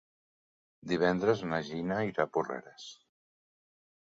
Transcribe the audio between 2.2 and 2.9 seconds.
a Porreres.